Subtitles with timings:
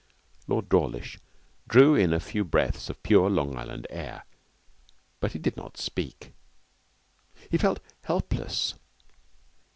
[0.47, 1.19] Lord Dawlish
[1.67, 4.25] drew in a few breaths of pure Long Island air,
[5.19, 6.33] but he did not speak.
[7.51, 8.73] He felt helpless.